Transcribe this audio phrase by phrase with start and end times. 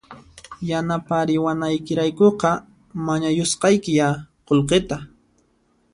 [0.69, 2.49] Yanapariwanaykiraykuqa
[3.05, 4.07] mañayusqaykiya
[4.47, 4.97] qullqita